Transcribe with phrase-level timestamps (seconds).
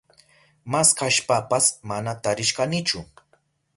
[0.75, 2.99] Maskashpapas mana tarishkanichu.